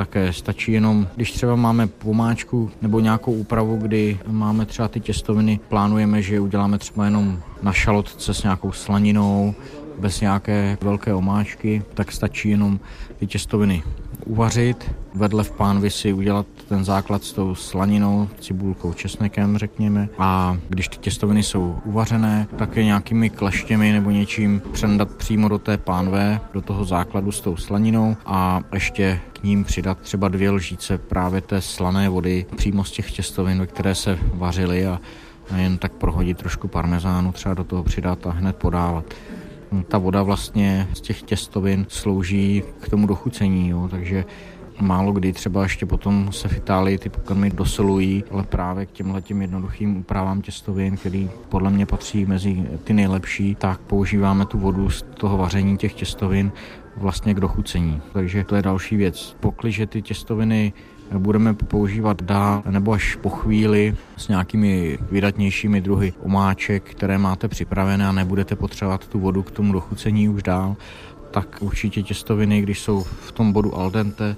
také. 0.00 0.32
Stačí 0.32 0.72
jenom, 0.72 1.08
když 1.16 1.32
třeba 1.32 1.56
máme 1.56 1.86
pomáčku 1.86 2.70
nebo 2.82 3.00
nějakou 3.00 3.32
úpravu, 3.32 3.76
kdy 3.76 4.18
máme 4.26 4.66
třeba 4.66 4.88
ty 4.88 5.00
těstoviny, 5.00 5.60
plánujeme, 5.68 6.22
že 6.22 6.40
uděláme 6.40 6.78
třeba 6.78 7.04
jenom 7.04 7.38
na 7.62 7.72
šalotce 7.72 8.34
s 8.34 8.42
nějakou 8.42 8.72
slaninou, 8.72 9.54
bez 9.98 10.20
nějaké 10.20 10.78
velké 10.80 11.14
omáčky, 11.14 11.82
tak 11.94 12.12
stačí 12.12 12.48
jenom 12.50 12.80
ty 13.18 13.26
těstoviny 13.26 13.82
uvařit, 14.26 14.90
vedle 15.14 15.44
v 15.44 15.50
pánvi 15.50 15.90
si 15.90 16.12
udělat 16.12 16.46
ten 16.68 16.84
základ 16.84 17.24
s 17.24 17.32
tou 17.32 17.54
slaninou, 17.54 18.28
cibulkou, 18.40 18.92
česnekem, 18.92 19.58
řekněme. 19.58 20.08
A 20.18 20.58
když 20.68 20.88
ty 20.88 20.96
těstoviny 20.96 21.42
jsou 21.42 21.78
uvařené, 21.84 22.46
tak 22.56 22.76
je 22.76 22.84
nějakými 22.84 23.30
kleštěmi 23.30 23.92
nebo 23.92 24.10
něčím 24.10 24.62
přendat 24.72 25.14
přímo 25.14 25.48
do 25.48 25.58
té 25.58 25.76
pánve, 25.76 26.40
do 26.52 26.60
toho 26.60 26.84
základu 26.84 27.32
s 27.32 27.40
tou 27.40 27.56
slaninou 27.56 28.16
a 28.26 28.60
ještě 28.74 29.20
k 29.32 29.42
ním 29.42 29.64
přidat 29.64 29.98
třeba 29.98 30.28
dvě 30.28 30.50
lžíce 30.50 30.98
právě 30.98 31.40
té 31.40 31.60
slané 31.60 32.08
vody 32.08 32.46
přímo 32.56 32.84
z 32.84 32.90
těch 32.90 33.10
těstovin, 33.10 33.58
ve 33.58 33.66
které 33.66 33.94
se 33.94 34.18
vařily 34.34 34.86
a 34.86 35.00
jen 35.56 35.78
tak 35.78 35.92
prohodit 35.92 36.38
trošku 36.38 36.68
parmezánu, 36.68 37.32
třeba 37.32 37.54
do 37.54 37.64
toho 37.64 37.82
přidat 37.82 38.26
a 38.26 38.30
hned 38.30 38.56
podávat 38.56 39.04
ta 39.88 39.98
voda 39.98 40.22
vlastně 40.22 40.88
z 40.92 41.00
těch 41.00 41.22
těstovin 41.22 41.86
slouží 41.88 42.62
k 42.80 42.88
tomu 42.88 43.06
dochucení, 43.06 43.68
jo, 43.68 43.88
takže 43.90 44.24
málo 44.80 45.12
kdy 45.12 45.32
třeba 45.32 45.62
ještě 45.62 45.86
potom 45.86 46.32
se 46.32 46.48
v 46.48 46.56
Itálii 46.56 46.98
ty 46.98 47.08
pokrmy 47.08 47.50
dosolují, 47.50 48.24
ale 48.30 48.42
právě 48.42 48.86
k 48.86 48.90
těmhle 48.90 49.22
těm 49.22 49.42
jednoduchým 49.42 49.96
úpravám 49.96 50.42
těstovin, 50.42 50.96
který 50.96 51.30
podle 51.48 51.70
mě 51.70 51.86
patří 51.86 52.26
mezi 52.26 52.68
ty 52.84 52.92
nejlepší, 52.92 53.54
tak 53.54 53.80
používáme 53.80 54.46
tu 54.46 54.58
vodu 54.58 54.90
z 54.90 55.02
toho 55.02 55.36
vaření 55.36 55.76
těch 55.76 55.94
těstovin 55.94 56.52
vlastně 56.96 57.34
k 57.34 57.40
dochucení. 57.40 58.02
Takže 58.12 58.44
to 58.44 58.56
je 58.56 58.62
další 58.62 58.96
věc. 58.96 59.36
Pokliže 59.40 59.86
ty 59.86 60.02
těstoviny 60.02 60.72
budeme 61.18 61.54
používat 61.54 62.22
dál 62.22 62.62
nebo 62.70 62.92
až 62.92 63.16
po 63.16 63.28
chvíli 63.30 63.96
s 64.16 64.28
nějakými 64.28 64.98
vydatnějšími 65.10 65.80
druhy 65.80 66.12
omáček, 66.22 66.82
které 66.82 67.18
máte 67.18 67.48
připravené 67.48 68.06
a 68.06 68.12
nebudete 68.12 68.56
potřebovat 68.56 69.08
tu 69.08 69.18
vodu 69.20 69.42
k 69.42 69.50
tomu 69.50 69.72
dochucení 69.72 70.28
už 70.28 70.42
dál, 70.42 70.76
tak 71.30 71.56
určitě 71.60 72.02
těstoviny, 72.02 72.62
když 72.62 72.80
jsou 72.80 73.02
v 73.02 73.32
tom 73.32 73.52
bodu 73.52 73.74
al 73.74 73.90
dente, 73.90 74.36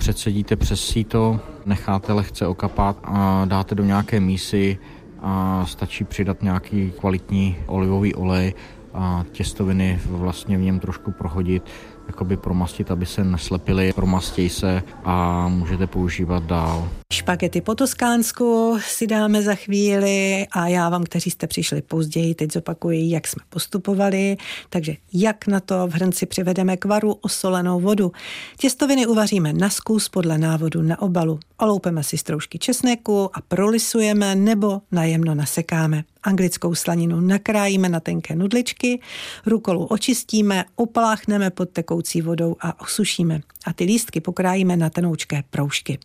předsedíte 0.00 0.56
přes 0.56 0.80
síto, 0.80 1.40
necháte 1.66 2.12
lehce 2.12 2.46
okapat 2.46 2.96
a 3.04 3.44
dáte 3.44 3.74
do 3.74 3.84
nějaké 3.84 4.20
mísy 4.20 4.78
a 5.22 5.64
stačí 5.66 6.04
přidat 6.04 6.42
nějaký 6.42 6.92
kvalitní 7.00 7.56
olivový 7.66 8.14
olej 8.14 8.54
a 8.94 9.24
těstoviny 9.32 10.00
vlastně 10.04 10.58
v 10.58 10.60
něm 10.60 10.80
trošku 10.80 11.12
prohodit 11.12 11.62
jakoby 12.06 12.36
promastit, 12.36 12.90
aby 12.90 13.06
se 13.06 13.24
neslepily, 13.24 13.92
promastěj 13.92 14.48
se 14.48 14.82
a 15.04 15.48
můžete 15.48 15.86
používat 15.86 16.44
dál. 16.44 16.88
Špagety 17.12 17.60
po 17.60 17.74
toskánsku 17.74 18.78
si 18.88 19.06
dáme 19.06 19.42
za 19.42 19.54
chvíli 19.54 20.46
a 20.52 20.68
já 20.68 20.88
vám, 20.88 21.04
kteří 21.04 21.30
jste 21.30 21.46
přišli 21.46 21.82
později, 21.82 22.34
teď 22.34 22.52
zopakuji, 22.52 23.10
jak 23.10 23.26
jsme 23.26 23.42
postupovali. 23.48 24.36
Takže 24.68 24.96
jak 25.12 25.46
na 25.46 25.60
to 25.60 25.86
v 25.86 25.90
hrnci 25.94 26.26
přivedeme 26.26 26.76
k 26.76 26.84
varu 26.84 27.12
osolenou 27.12 27.80
vodu. 27.80 28.12
Těstoviny 28.56 29.06
uvaříme 29.06 29.52
na 29.52 29.70
zkus 29.70 30.08
podle 30.08 30.38
návodu 30.38 30.82
na 30.82 31.02
obalu. 31.02 31.40
Oloupeme 31.58 32.02
si 32.02 32.18
stroužky 32.18 32.58
česneku 32.58 33.30
a 33.32 33.40
prolisujeme 33.40 34.34
nebo 34.34 34.80
najemno 34.92 35.34
nasekáme. 35.34 36.04
Anglickou 36.22 36.74
slaninu 36.74 37.20
nakrájíme 37.20 37.88
na 37.88 38.00
tenké 38.00 38.36
nudličky, 38.36 39.00
rukolu 39.46 39.84
očistíme, 39.84 40.64
opláchneme 40.76 41.50
pod 41.50 41.70
tekoucí 41.70 42.22
vodou 42.22 42.56
a 42.60 42.80
osušíme. 42.80 43.40
A 43.66 43.72
ty 43.72 43.84
lístky 43.84 44.20
pokrájíme 44.20 44.76
na 44.76 44.90
tenoučké 44.90 45.42
proužky. 45.50 45.98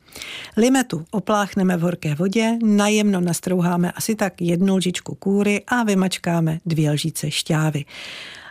Limetu 0.58 0.95
opláchneme 1.12 1.78
v 1.78 1.82
horké 1.82 2.16
vodě, 2.16 2.58
najemno 2.64 3.22
nastrouháme 3.22 3.92
asi 3.92 4.16
tak 4.16 4.42
jednu 4.42 4.76
lžičku 4.76 5.16
kůry 5.16 5.64
a 5.68 5.84
vymačkáme 5.84 6.60
dvě 6.66 6.92
lžíce 6.92 7.32
šťávy. 7.32 7.86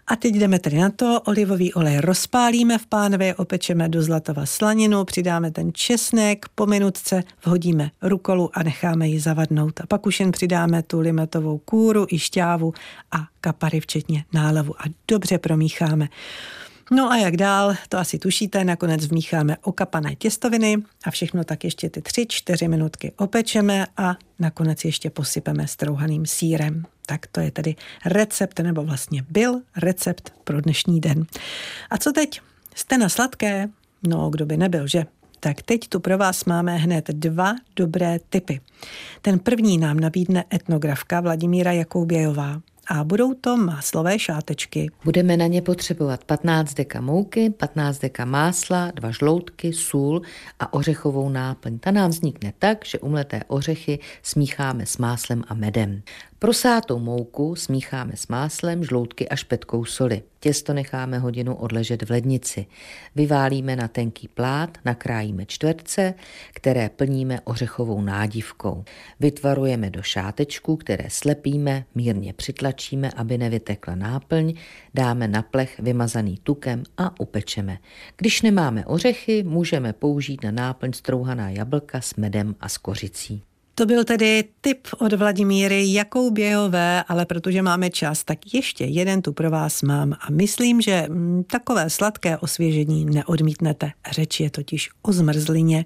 A 0.07 0.17
teď 0.17 0.35
jdeme 0.35 0.59
tedy 0.59 0.79
na 0.79 0.91
to, 0.91 1.21
olivový 1.21 1.75
olej 1.75 2.01
rozpálíme 2.01 2.79
v 2.79 2.87
pánvě, 2.87 3.35
opečeme 3.35 3.89
do 3.89 4.03
zlatova 4.03 4.47
slaninu, 4.47 5.05
přidáme 5.05 5.51
ten 5.51 5.71
česnek, 5.73 6.47
po 6.55 6.67
minutce 6.67 7.23
vhodíme 7.45 7.91
rukolu 8.03 8.51
a 8.53 8.63
necháme 8.63 9.09
ji 9.09 9.21
zavadnout. 9.21 9.81
A 9.81 9.87
pak 9.87 10.07
už 10.07 10.21
jen 10.21 10.33
přidáme 10.33 10.83
tu 10.83 11.01
limetovou 11.01 11.59
kůru 11.59 12.07
i 12.11 12.19
šťávu 12.19 12.75
a 13.13 13.19
kapary, 13.41 13.81
včetně 13.81 14.25
nálevu 14.33 14.75
a 14.79 14.85
dobře 15.09 15.39
promícháme. 15.39 16.09
No 16.91 17.11
a 17.11 17.17
jak 17.17 17.37
dál, 17.37 17.75
to 17.89 17.99
asi 17.99 18.19
tušíte, 18.19 18.65
nakonec 18.65 19.07
vmícháme 19.07 19.57
okapané 19.63 20.17
těstoviny 20.17 20.77
a 21.05 21.11
všechno 21.11 21.45
tak 21.45 21.65
ještě 21.65 21.91
ty 21.91 22.01
3-4 22.01 22.69
minutky 22.69 23.13
opečeme 23.17 23.87
a 23.97 24.17
nakonec 24.39 24.85
ještě 24.85 25.11
posypeme 25.11 25.69
strouhaným 25.69 26.27
sírem. 26.27 26.85
Tak 27.07 27.27
to 27.27 27.41
je 27.41 27.51
tedy 27.51 27.77
recept, 28.05 28.61
nebo 28.61 28.85
vlastně 28.85 29.25
byl 29.31 29.61
recept 29.77 30.33
pro 30.45 30.61
dnešní 30.61 31.01
den. 31.01 31.27
A 31.91 31.99
co 31.99 32.13
teď? 32.13 32.41
Jste 32.75 32.99
na 32.99 33.09
sladké? 33.09 33.69
No, 34.09 34.31
kdo 34.31 34.47
by 34.47 34.57
nebyl, 34.57 34.87
že? 34.87 35.07
Tak 35.41 35.63
teď 35.63 35.89
tu 35.89 36.01
pro 36.01 36.19
vás 36.19 36.45
máme 36.45 36.77
hned 36.77 37.09
dva 37.09 37.55
dobré 37.77 38.19
typy. 38.29 38.61
Ten 39.23 39.39
první 39.39 39.79
nám 39.79 40.01
nabídne 40.01 40.45
etnografka 40.55 41.21
Vladimíra 41.21 41.73
Jakoubějová 41.73 42.61
a 42.89 43.05
budou 43.05 43.35
to 43.35 43.57
máslové 43.57 44.19
šátečky. 44.19 44.91
Budeme 45.05 45.37
na 45.37 45.47
ně 45.47 45.63
potřebovat 45.63 46.25
15 46.25 46.75
deka 46.75 47.01
mouky, 47.01 47.51
15 47.51 47.99
deka 47.99 48.25
másla, 48.25 48.91
dva 48.95 49.11
žloutky, 49.11 49.73
sůl 49.73 50.23
a 50.61 50.73
ořechovou 50.73 51.29
náplň. 51.29 51.79
Ta 51.79 51.91
nám 51.91 52.11
vznikne 52.11 52.53
tak, 52.59 52.85
že 52.85 52.99
umleté 52.99 53.41
ořechy 53.49 53.99
smícháme 54.23 54.87
s 54.87 54.99
máslem 54.99 55.43
a 55.49 55.55
medem. 55.55 56.03
Prosátou 56.39 56.99
mouku 56.99 57.55
smícháme 57.55 58.13
s 58.17 58.29
máslem, 58.29 58.85
žloutky 58.85 59.29
a 59.29 59.37
špetkou 59.37 59.85
soli. 59.85 60.23
Těsto 60.41 60.73
necháme 60.73 61.19
hodinu 61.19 61.55
odležet 61.55 62.03
v 62.03 62.11
lednici. 62.11 62.67
Vyválíme 63.15 63.77
na 63.77 63.89
tenký 63.89 64.29
plát, 64.29 64.79
nakrájíme 64.85 65.47
čtverce, 65.47 66.15
které 66.55 66.89
plníme 66.89 67.41
ořechovou 67.45 68.01
nádivkou. 68.01 68.85
Vytvarujeme 69.21 69.91
do 69.91 70.03
šátečků, 70.03 70.77
které 70.77 71.05
slepíme, 71.09 71.85
mírně 71.95 72.33
přitlačíme, 72.33 73.11
aby 73.17 73.39
nevytekla 73.39 73.95
náplň, 73.95 74.55
dáme 74.95 75.29
na 75.29 75.43
plech 75.43 75.81
vymazaný 75.81 76.39
tukem 76.43 76.83
a 76.97 77.21
upečeme. 77.21 77.79
Když 78.17 78.43
nemáme 78.43 78.87
ořechy, 78.87 79.43
můžeme 79.43 79.93
použít 79.93 80.43
na 80.43 80.51
náplň 80.51 80.93
strouhaná 80.93 81.51
jablka 81.51 82.01
s 82.01 82.15
medem 82.15 82.55
a 82.61 82.69
s 82.69 82.79
kořicí. 82.79 83.43
To 83.77 83.87
byl 83.87 84.05
tedy 84.05 84.45
tip 84.61 84.89
od 84.99 85.13
Vladimíry 85.13 85.93
Jakoubějové, 85.93 87.05
ale 87.09 87.27
protože 87.27 87.63
máme 87.63 87.91
čas, 87.91 88.25
tak 88.25 88.55
ještě 88.55 88.85
jeden 88.85 89.23
tu 89.23 89.33
pro 89.33 89.51
vás 89.51 89.83
mám 89.83 90.13
a 90.13 90.27
myslím, 90.31 90.81
že 90.81 91.07
mm, 91.09 91.45
takové 91.45 91.91
sladké 91.91 92.39
osvěžení 92.39 93.05
neodmítnete. 93.05 93.91
Řeč 94.11 94.41
je 94.41 94.51
totiž 94.51 94.91
o 95.03 95.13
zmrzlině. 95.13 95.85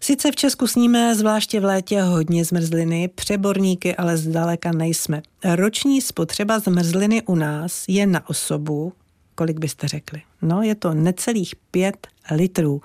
Sice 0.00 0.32
v 0.32 0.36
Česku 0.36 0.66
sníme 0.66 1.14
zvláště 1.14 1.60
v 1.60 1.64
létě 1.64 2.02
hodně 2.02 2.44
zmrzliny, 2.44 3.08
přeborníky 3.14 3.96
ale 3.96 4.16
zdaleka 4.16 4.72
nejsme. 4.72 5.22
Roční 5.54 6.00
spotřeba 6.00 6.58
zmrzliny 6.58 7.22
u 7.22 7.34
nás 7.34 7.84
je 7.88 8.06
na 8.06 8.28
osobu, 8.28 8.92
kolik 9.34 9.58
byste 9.58 9.88
řekli? 9.88 10.22
No, 10.42 10.62
je 10.62 10.74
to 10.74 10.94
necelých 10.94 11.54
pět 11.70 12.06
litrů 12.30 12.82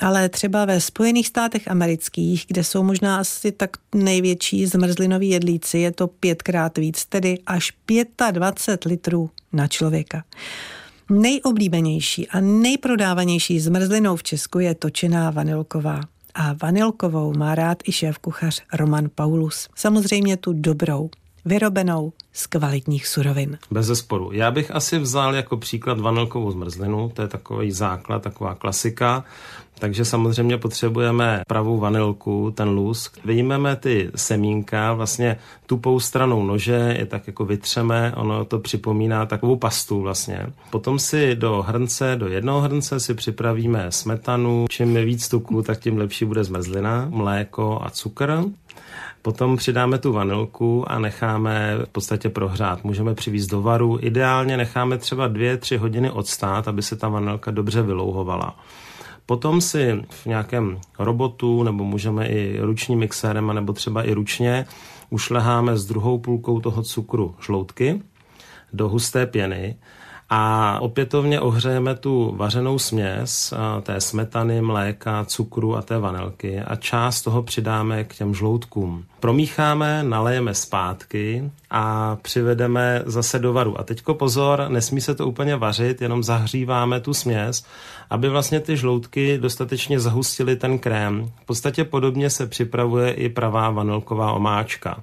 ale 0.00 0.28
třeba 0.28 0.64
ve 0.64 0.80
Spojených 0.80 1.26
státech 1.26 1.68
amerických, 1.68 2.44
kde 2.48 2.64
jsou 2.64 2.82
možná 2.82 3.18
asi 3.18 3.52
tak 3.52 3.70
největší 3.94 4.66
zmrzlinoví 4.66 5.28
jedlíci, 5.28 5.78
je 5.78 5.92
to 5.92 6.06
pětkrát 6.06 6.78
víc, 6.78 7.04
tedy 7.04 7.38
až 7.46 7.72
25 8.30 8.90
litrů 8.90 9.30
na 9.52 9.68
člověka. 9.68 10.24
Nejoblíbenější 11.10 12.28
a 12.28 12.40
nejprodávanější 12.40 13.60
zmrzlinou 13.60 14.16
v 14.16 14.22
Česku 14.22 14.58
je 14.58 14.74
točená 14.74 15.30
vanilková. 15.30 16.00
A 16.34 16.54
vanilkovou 16.62 17.32
má 17.36 17.54
rád 17.54 17.78
i 17.88 17.92
šéf 17.92 18.18
kuchař 18.18 18.62
Roman 18.72 19.08
Paulus. 19.14 19.68
Samozřejmě 19.76 20.36
tu 20.36 20.52
dobrou, 20.52 21.10
vyrobenou 21.44 22.12
z 22.32 22.46
kvalitních 22.46 23.06
surovin. 23.06 23.58
Bez 23.70 23.86
zesporu. 23.86 24.32
Já 24.32 24.50
bych 24.50 24.70
asi 24.70 24.98
vzal 24.98 25.34
jako 25.34 25.56
příklad 25.56 26.00
vanilkovou 26.00 26.50
zmrzlinu, 26.50 27.10
to 27.14 27.22
je 27.22 27.28
takový 27.28 27.72
základ, 27.72 28.22
taková 28.22 28.54
klasika. 28.54 29.24
Takže 29.78 30.04
samozřejmě 30.04 30.58
potřebujeme 30.58 31.42
pravou 31.48 31.78
vanilku, 31.78 32.52
ten 32.54 32.68
lusk. 32.68 33.18
Vyjmeme 33.24 33.76
ty 33.76 34.10
semínka, 34.14 34.92
vlastně 34.92 35.36
tupou 35.66 36.00
stranou 36.00 36.46
nože 36.46 36.94
je 36.98 37.06
tak 37.06 37.26
jako 37.26 37.44
vytřeme, 37.44 38.12
ono 38.16 38.44
to 38.44 38.58
připomíná 38.58 39.26
takovou 39.26 39.56
pastu 39.56 40.00
vlastně. 40.00 40.46
Potom 40.70 40.98
si 40.98 41.36
do 41.36 41.64
hrnce, 41.66 42.16
do 42.16 42.28
jednoho 42.28 42.60
hrnce 42.60 43.00
si 43.00 43.14
připravíme 43.14 43.86
smetanu. 43.90 44.66
Čím 44.70 44.94
víc 44.94 45.28
tuku, 45.28 45.62
tak 45.62 45.80
tím 45.80 45.98
lepší 45.98 46.24
bude 46.24 46.44
zmrzlina, 46.44 47.06
mléko 47.10 47.78
a 47.82 47.90
cukr. 47.90 48.42
Potom 49.28 49.56
přidáme 49.56 49.98
tu 49.98 50.12
vanilku 50.12 50.90
a 50.90 50.98
necháme 50.98 51.78
v 51.84 51.88
podstatě 51.88 52.28
prohrát. 52.28 52.84
Můžeme 52.84 53.14
přivízt 53.14 53.50
do 53.50 53.62
varu. 53.62 53.98
Ideálně 54.00 54.56
necháme 54.56 54.98
třeba 54.98 55.28
dvě, 55.28 55.56
tři 55.56 55.76
hodiny 55.76 56.10
odstát, 56.10 56.68
aby 56.68 56.82
se 56.82 56.96
ta 56.96 57.08
vanilka 57.08 57.50
dobře 57.50 57.82
vylouhovala. 57.82 58.56
Potom 59.26 59.60
si 59.60 60.02
v 60.10 60.26
nějakém 60.26 60.78
robotu, 60.98 61.62
nebo 61.62 61.84
můžeme 61.84 62.28
i 62.28 62.60
ručním 62.60 62.98
mixérem, 62.98 63.54
nebo 63.54 63.72
třeba 63.72 64.02
i 64.02 64.12
ručně, 64.12 64.66
ušleháme 65.10 65.76
s 65.76 65.86
druhou 65.86 66.18
půlkou 66.18 66.60
toho 66.60 66.82
cukru 66.82 67.34
žloutky 67.40 68.02
do 68.72 68.88
husté 68.88 69.26
pěny 69.26 69.76
a 70.30 70.78
opětovně 70.80 71.40
ohřejeme 71.40 71.94
tu 71.94 72.34
vařenou 72.36 72.78
směs 72.78 73.54
té 73.82 74.00
smetany, 74.00 74.60
mléka, 74.60 75.24
cukru 75.24 75.76
a 75.76 75.82
té 75.82 75.98
vanilky 75.98 76.60
a 76.60 76.76
část 76.76 77.22
toho 77.22 77.42
přidáme 77.42 78.04
k 78.04 78.14
těm 78.14 78.34
žloutkům. 78.34 79.04
Promícháme, 79.20 80.02
nalejeme 80.02 80.54
zpátky 80.54 81.50
a 81.70 82.16
přivedeme 82.22 83.02
zase 83.06 83.38
do 83.38 83.52
varu. 83.52 83.80
A 83.80 83.82
teďko 83.82 84.14
pozor, 84.14 84.66
nesmí 84.68 85.00
se 85.00 85.14
to 85.14 85.26
úplně 85.26 85.56
vařit, 85.56 86.02
jenom 86.02 86.22
zahříváme 86.22 87.00
tu 87.00 87.14
směs, 87.14 87.64
aby 88.10 88.28
vlastně 88.28 88.60
ty 88.60 88.76
žloutky 88.76 89.38
dostatečně 89.38 90.00
zahustily 90.00 90.56
ten 90.56 90.78
krém. 90.78 91.30
V 91.42 91.46
podstatě 91.46 91.84
podobně 91.84 92.30
se 92.30 92.46
připravuje 92.46 93.12
i 93.12 93.28
pravá 93.28 93.70
vanilková 93.70 94.32
omáčka. 94.32 95.02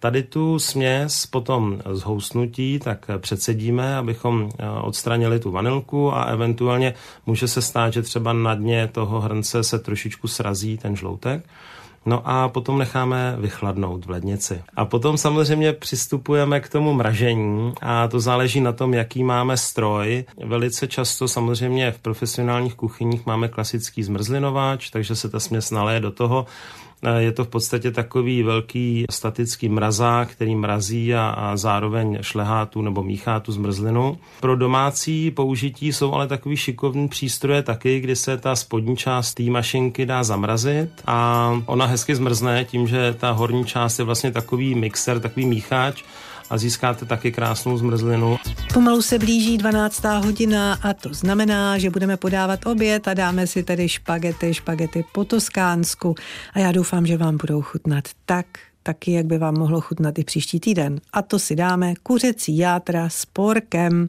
Tady 0.00 0.22
tu 0.22 0.58
směs 0.58 1.26
potom 1.26 1.80
zhousnutí 1.92 2.78
tak 2.78 3.10
předsedíme, 3.18 3.96
abychom 3.96 4.48
eh, 4.58 4.70
odstranili 4.70 5.40
tu 5.40 5.50
vanilku 5.50 6.14
a 6.14 6.22
eventuálně 6.22 6.94
může 7.26 7.48
se 7.48 7.62
stát, 7.62 7.92
že 7.92 8.02
třeba 8.02 8.32
na 8.32 8.54
dně 8.54 8.88
toho 8.92 9.20
hrnce 9.20 9.64
se 9.64 9.78
trošičku 9.78 10.28
srazí 10.28 10.78
ten 10.78 10.96
žloutek. 10.96 11.44
No 12.06 12.22
a 12.24 12.48
potom 12.48 12.78
necháme 12.78 13.36
vychladnout 13.38 14.06
v 14.06 14.10
lednici. 14.10 14.62
A 14.76 14.84
potom 14.84 15.18
samozřejmě 15.18 15.72
přistupujeme 15.72 16.60
k 16.60 16.68
tomu 16.68 16.92
mražení 16.92 17.72
a 17.82 18.08
to 18.08 18.20
záleží 18.20 18.60
na 18.60 18.72
tom, 18.72 18.94
jaký 18.94 19.24
máme 19.24 19.56
stroj. 19.56 20.24
Velice 20.44 20.86
často 20.86 21.28
samozřejmě 21.28 21.92
v 21.92 21.98
profesionálních 21.98 22.74
kuchyních 22.74 23.26
máme 23.26 23.48
klasický 23.48 24.02
zmrzlinováč, 24.02 24.90
takže 24.90 25.16
se 25.16 25.28
ta 25.28 25.40
směs 25.40 25.70
naleje 25.70 26.00
do 26.00 26.10
toho 26.10 26.46
je 27.18 27.32
to 27.32 27.44
v 27.44 27.48
podstatě 27.48 27.90
takový 27.90 28.42
velký 28.42 29.04
statický 29.10 29.68
mrazák, 29.68 30.28
který 30.28 30.56
mrazí 30.56 31.14
a, 31.14 31.28
a 31.28 31.56
zároveň 31.56 32.18
šlehá 32.20 32.66
tu 32.66 32.82
nebo 32.82 33.02
míchá 33.02 33.40
tu 33.40 33.52
zmrzlinu. 33.52 34.18
Pro 34.40 34.56
domácí 34.56 35.30
použití 35.30 35.92
jsou 35.92 36.12
ale 36.12 36.28
takový 36.28 36.56
šikovný 36.56 37.08
přístroje 37.08 37.62
taky, 37.62 38.00
kdy 38.00 38.16
se 38.16 38.36
ta 38.36 38.56
spodní 38.56 38.96
část 38.96 39.34
té 39.34 39.42
mašinky 39.42 40.06
dá 40.06 40.24
zamrazit 40.24 40.90
a 41.06 41.50
ona 41.66 41.86
hezky 41.86 42.14
zmrzne 42.14 42.64
tím, 42.64 42.86
že 42.86 43.14
ta 43.18 43.30
horní 43.30 43.64
část 43.64 43.98
je 43.98 44.04
vlastně 44.04 44.32
takový 44.32 44.74
mixer, 44.74 45.20
takový 45.20 45.46
mícháč, 45.46 46.02
a 46.50 46.58
získáte 46.58 47.04
taky 47.04 47.32
krásnou 47.32 47.78
zmrzlinu. 47.78 48.36
Pomalu 48.74 49.02
se 49.02 49.18
blíží 49.18 49.58
12. 49.58 50.04
hodina 50.04 50.78
a 50.82 50.94
to 50.94 51.14
znamená, 51.14 51.78
že 51.78 51.90
budeme 51.90 52.16
podávat 52.16 52.66
oběd 52.66 53.08
a 53.08 53.14
dáme 53.14 53.46
si 53.46 53.62
tedy 53.62 53.88
špagety, 53.88 54.54
špagety 54.54 55.04
po 55.12 55.24
toskánsku 55.24 56.14
a 56.52 56.58
já 56.58 56.72
doufám, 56.72 57.06
že 57.06 57.16
vám 57.16 57.36
budou 57.36 57.62
chutnat 57.62 58.04
tak, 58.26 58.46
taky, 58.82 59.12
jak 59.12 59.26
by 59.26 59.38
vám 59.38 59.54
mohlo 59.54 59.80
chutnat 59.80 60.18
i 60.18 60.24
příští 60.24 60.60
týden. 60.60 61.00
A 61.12 61.22
to 61.22 61.38
si 61.38 61.56
dáme 61.56 61.94
kuřecí 62.02 62.58
játra 62.58 63.08
s 63.08 63.26
porkem. 63.26 64.08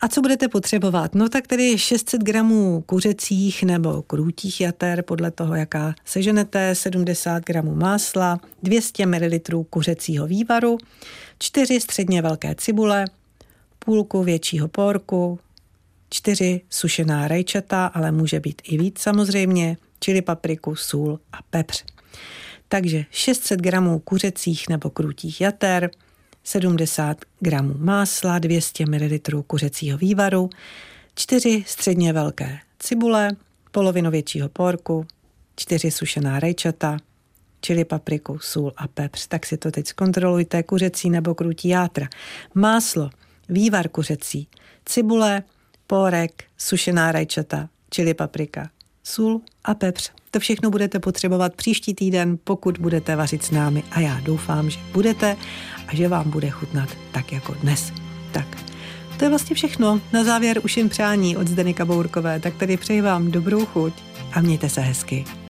A 0.00 0.08
co 0.08 0.20
budete 0.20 0.48
potřebovat? 0.48 1.14
No 1.14 1.28
tak 1.28 1.46
tedy 1.46 1.78
600 1.78 2.22
gramů 2.22 2.84
kuřecích 2.86 3.62
nebo 3.62 4.02
krůtích 4.02 4.60
jater, 4.60 5.02
podle 5.02 5.30
toho, 5.30 5.54
jaká 5.54 5.94
seženete, 6.04 6.74
70 6.74 7.44
gramů 7.44 7.74
másla, 7.74 8.40
200 8.62 9.06
ml 9.06 9.64
kuřecího 9.70 10.26
vývaru, 10.26 10.78
4 11.42 11.80
středně 11.80 12.22
velké 12.22 12.54
cibule, 12.54 13.04
půlku 13.78 14.22
většího 14.22 14.68
porku, 14.68 15.38
4 16.10 16.60
sušená 16.70 17.28
rajčata, 17.28 17.86
ale 17.86 18.12
může 18.12 18.40
být 18.40 18.62
i 18.64 18.78
víc 18.78 18.98
samozřejmě, 18.98 19.76
čili 20.00 20.22
papriku, 20.22 20.76
sůl 20.76 21.20
a 21.32 21.38
pepř. 21.50 21.84
Takže 22.68 23.04
600 23.10 23.60
gramů 23.60 23.98
kuřecích 23.98 24.68
nebo 24.68 24.90
krůtích 24.90 25.40
jater, 25.40 25.90
70 26.44 27.16
gramů 27.40 27.74
másla, 27.78 28.38
200 28.38 28.86
ml 28.86 29.42
kuřecího 29.46 29.98
vývaru, 29.98 30.50
4 31.14 31.64
středně 31.66 32.12
velké 32.12 32.58
cibule, 32.78 33.30
polovinu 33.70 34.10
většího 34.10 34.48
porku, 34.48 35.06
4 35.56 35.90
sušená 35.90 36.40
rajčata, 36.40 36.96
čili 37.60 37.84
papriku, 37.84 38.38
sůl 38.38 38.72
a 38.76 38.88
pepř. 38.88 39.26
Tak 39.26 39.46
si 39.46 39.56
to 39.56 39.70
teď 39.70 39.86
zkontrolujte, 39.86 40.62
kuřecí 40.62 41.10
nebo 41.10 41.34
krutí 41.34 41.68
játra. 41.68 42.08
Máslo, 42.54 43.10
vývar 43.48 43.88
kuřecí, 43.88 44.48
cibule, 44.84 45.42
pórek, 45.86 46.44
sušená 46.58 47.12
rajčata, 47.12 47.68
čili 47.90 48.14
paprika, 48.14 48.70
sůl 49.04 49.40
a 49.64 49.74
pepř. 49.74 50.10
To 50.30 50.40
všechno 50.40 50.70
budete 50.70 50.98
potřebovat 50.98 51.54
příští 51.54 51.94
týden, 51.94 52.38
pokud 52.44 52.78
budete 52.78 53.16
vařit 53.16 53.44
s 53.44 53.50
námi 53.50 53.82
a 53.90 54.00
já 54.00 54.20
doufám, 54.20 54.70
že 54.70 54.78
budete 54.92 55.36
a 55.86 55.94
že 55.94 56.08
vám 56.08 56.30
bude 56.30 56.50
chutnat 56.50 56.88
tak 57.12 57.32
jako 57.32 57.54
dnes. 57.54 57.92
Tak, 58.32 58.46
to 59.18 59.24
je 59.24 59.28
vlastně 59.28 59.56
všechno. 59.56 60.00
Na 60.12 60.24
závěr 60.24 60.60
už 60.64 60.76
jen 60.76 60.88
přání 60.88 61.36
od 61.36 61.48
Zdeny 61.48 61.74
Kabourkové, 61.74 62.40
tak 62.40 62.56
tedy 62.56 62.76
přeji 62.76 63.00
vám 63.00 63.30
dobrou 63.30 63.66
chuť 63.66 63.92
a 64.32 64.40
mějte 64.40 64.68
se 64.68 64.80
hezky. 64.80 65.24